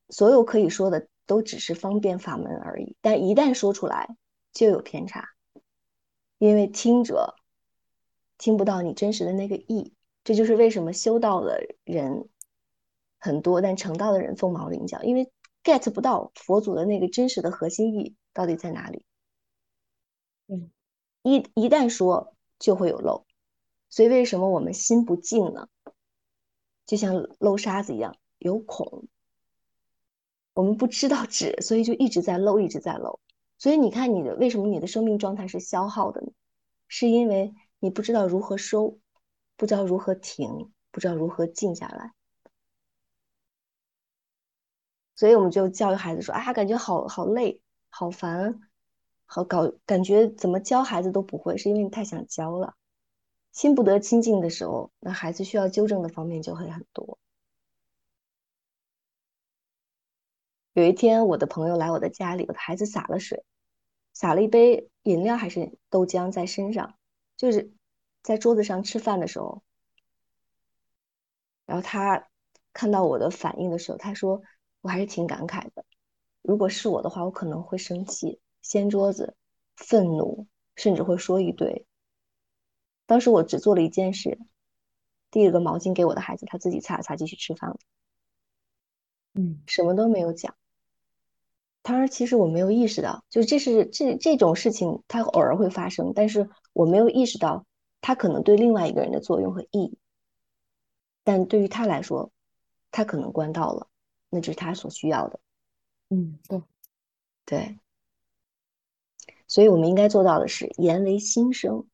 [0.08, 4.16] 所有可以说的都只是方便法门而已，但一旦说出来
[4.52, 5.28] 就有偏差，
[6.38, 7.34] 因为听者
[8.38, 9.92] 听不到你真实的那个意。
[10.24, 12.28] 这就是为什么修道的人
[13.18, 15.30] 很多，但成道的人凤毛麟角，因为。
[15.66, 19.04] get 不到佛祖的那个真实的核心意到底在哪里？
[20.46, 20.70] 嗯，
[21.24, 23.26] 一一旦说就会有漏，
[23.90, 25.66] 所以为什么我们心不静呢？
[26.86, 29.08] 就像漏沙子一样有孔，
[30.56, 33.20] 我们不知道止，所以就一直在漏，一直在漏。
[33.58, 36.32] 所以你看你的为什么你的生命状态是消耗的呢？
[36.88, 38.98] 是因为你不知道如何收，
[39.58, 42.12] 不知道如何停，不知道如何静下来。
[45.14, 48.58] 所以我们就教育孩子说：“啊，感觉好好累，好烦，
[49.26, 52.74] 好搞，感觉怎么教孩子都不会，是因为你太想教了。
[53.52, 57.18] 心不得清净的时候，那孩子需要纠正的方面就会很多。
[60.76, 63.42] 有一天，我的朋友来我的家里，我的孩子洒了水，
[64.12, 66.98] 洒了一杯饮料还是豆浆在身上，
[67.38, 67.72] 就是
[68.22, 69.62] 在桌子上吃饭的时候，
[71.64, 72.28] 然后他
[72.74, 74.42] 看到我的反应的时候，他说。”
[74.82, 75.84] 我还是挺感慨的。
[76.42, 79.34] 如果是我的话，我可能会生气、掀桌子、
[79.74, 81.84] 愤怒，甚至会说一堆。
[83.04, 84.38] 当时我只做了一件事，
[85.32, 87.78] 递了个毛巾给我的孩子，他自己擦了擦，继续吃饭了。
[89.34, 90.54] 嗯，什么都没有讲。
[91.86, 97.64] 当然，其实我没有意识到，就这是这这种事情，它偶尔会发生，但是我没有意识到
[98.00, 99.96] 它可能对另外一个人的作用和意义。
[101.22, 102.32] 但对于他来说，
[102.90, 103.86] 他可能关到了。
[104.30, 105.38] 那就是他所需要的，
[106.08, 106.62] 嗯，对，
[107.44, 107.78] 对，
[109.46, 111.86] 所以我们应该做到的是言为心声，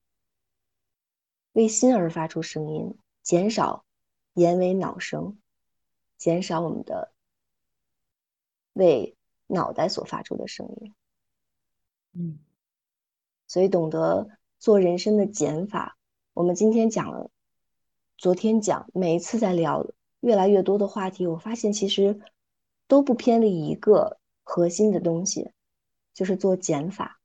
[1.53, 3.85] 为心而发出声音，减少
[4.33, 5.39] 言为脑声，
[6.17, 7.13] 减少我们的
[8.73, 9.15] 为
[9.53, 10.95] 脑袋所发出的声音，
[12.13, 12.39] 嗯，
[13.47, 15.99] 所以懂得做人生的减法。
[16.33, 17.31] 我们今天讲了，
[18.17, 19.87] 昨天讲，每一次在聊。
[20.21, 22.21] 越来越多的话题，我发现其实
[22.87, 25.51] 都不偏离一个核心的东西，
[26.15, 27.21] 就是做减法。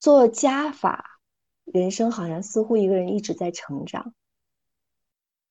[0.00, 1.20] 做加法，
[1.64, 4.14] 人生好像似乎一个人一直在成长，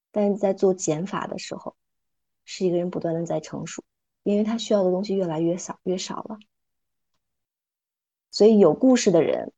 [0.09, 1.75] 但是在做减法的时候，
[2.47, 3.83] 是一个人不断的在成熟，
[4.23, 6.39] 因为他需要的东西越来越少，越少了。
[8.31, 9.53] 所以有故事的人。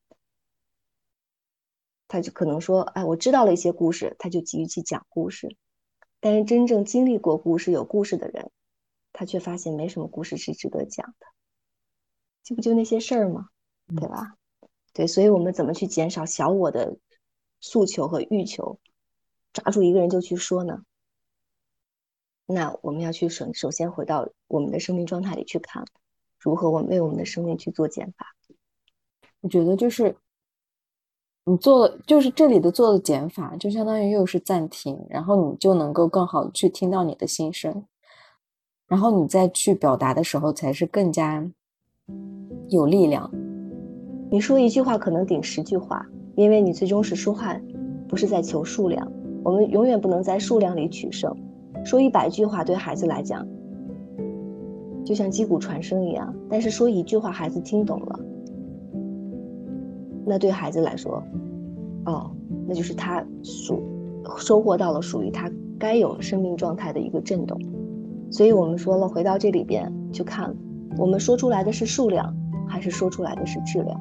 [2.12, 5.56] 他就可能说：“哎，我知道了一些故事，他就急于去讲故事。
[6.20, 8.50] 但是真正经历过故事、有故事的人，
[9.14, 11.28] 他却发现没什么故事是值得讲的，
[12.44, 13.50] 这不就那些事儿吗？
[13.96, 14.38] 对吧？
[14.92, 16.98] 对，所以我们怎么去减少小我的
[17.62, 18.80] 诉求和欲求，
[19.54, 20.84] 抓住一个人就去说呢？
[22.52, 25.86] 那我们要去首首先回到我们的生命状态里去看，
[26.40, 28.26] 如何我们为我们的生命去做减法。
[29.42, 30.16] 我觉得就是
[31.46, 37.86] 你做，就是这里的做的减法，就相当于又是暂停，然后你就能够更好的去听到你的心声，
[38.88, 41.48] 然后你再去表达的时候，才是更加
[42.70, 43.30] 有力量。
[44.32, 46.04] 你说一句话可能顶十句话，
[46.36, 47.56] 因为你最终是说话，
[48.08, 49.08] 不是在求数量。
[49.44, 51.32] 我们永远不能在数量里取胜。
[51.86, 53.48] 说一百句话对孩子来讲，
[55.04, 58.20] 就像击鼓传声一样；但是说一句话，孩子听懂了，
[60.26, 61.24] 那对孩子来说，
[62.06, 62.30] 哦，
[62.68, 63.82] 那就是他属
[64.38, 65.50] 收获到了属于他
[65.80, 67.60] 该有生命状态的一个震动。
[68.30, 70.56] 所以我们说了，回到这里边去看，
[70.98, 72.36] 我们说出来的是数量，
[72.68, 74.00] 还是说出来的是质量？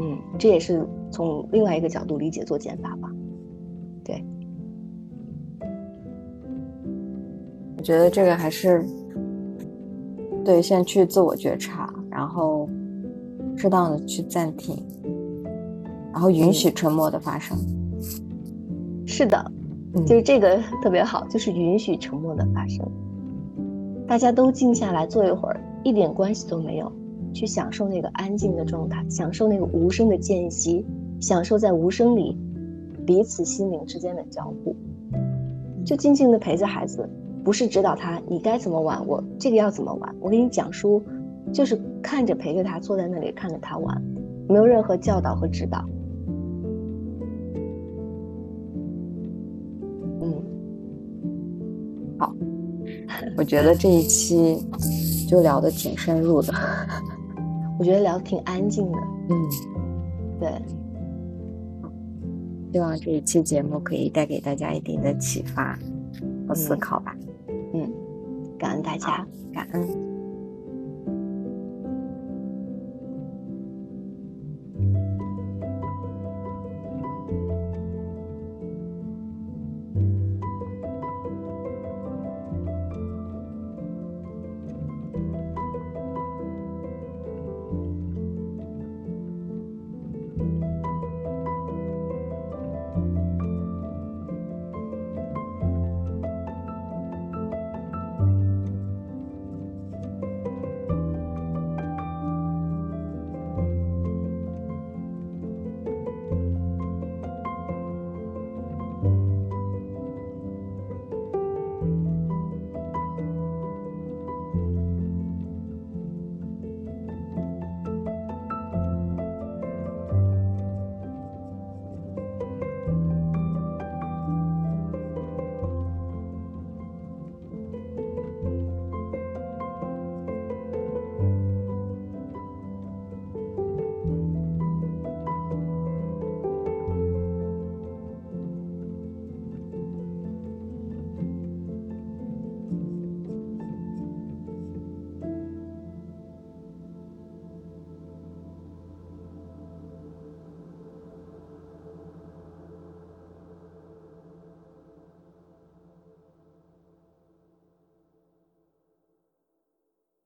[0.00, 3.10] 嗯，这也是从另外一个角度理解做减法吧。
[4.02, 4.24] 对。
[7.88, 8.84] 觉得这个还是
[10.44, 12.68] 对，先去自我觉察，然后
[13.56, 14.76] 适当的去暂停，
[16.12, 17.56] 然后允许沉默的发生。
[19.06, 19.42] 是的，
[20.06, 22.86] 就是这个特别好，就是允许沉默的发生。
[24.06, 26.92] 大家都静下来坐一会儿，一点关系都没有，
[27.32, 30.84] 去享受那个安静的状态，享受那个无声的间隙，
[31.22, 32.36] 享受在无声里
[33.06, 34.76] 彼此心灵之间的交互，
[35.86, 37.08] 就静静的陪着孩子。
[37.48, 40.14] 不是指导他你该怎么玩，我这个要怎么玩？
[40.20, 41.02] 我给你讲书，
[41.50, 44.02] 就是看着陪着他坐在那里看着他玩，
[44.46, 45.82] 没有任何教导和指导。
[50.20, 50.44] 嗯，
[52.18, 52.34] 好，
[53.38, 54.62] 我觉得这一期
[55.26, 56.52] 就聊的挺深入的，
[57.80, 58.98] 我觉得聊的挺安静的。
[59.30, 59.48] 嗯，
[60.38, 60.50] 对，
[62.74, 65.78] 希望这一期节目可以带给大家一定的启发
[66.46, 67.16] 和思考吧。
[67.18, 67.27] 嗯，
[68.58, 70.17] 感恩大家，感恩。